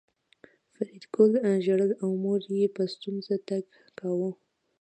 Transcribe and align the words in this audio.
فریدګل 0.73 1.31
ژړل 1.65 1.91
او 2.03 2.09
مور 2.23 2.41
یې 2.59 2.65
په 2.75 2.83
ستونزه 2.93 3.35
تګ 3.47 3.65
کاوه 3.99 4.29